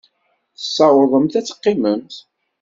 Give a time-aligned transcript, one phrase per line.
[0.55, 2.15] Tessawḍemt ad teqqimemt?